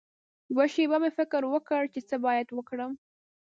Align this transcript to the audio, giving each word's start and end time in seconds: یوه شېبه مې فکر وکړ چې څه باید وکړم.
یوه 0.51 0.65
شېبه 0.73 0.97
مې 1.01 1.11
فکر 1.17 1.41
وکړ 1.47 1.81
چې 1.93 1.99
څه 2.09 2.15
باید 2.25 2.47
وکړم. 2.51 2.91